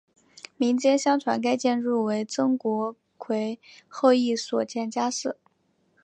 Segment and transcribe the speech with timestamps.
[0.57, 5.37] 民间相传该建筑为曾国荃后裔所建家祠。